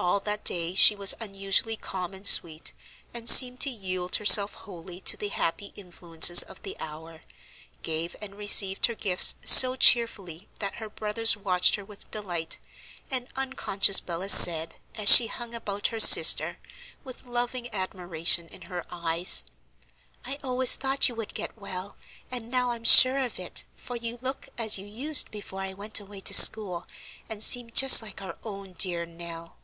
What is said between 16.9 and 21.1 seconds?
with loving admiration in her eyes: "I always thought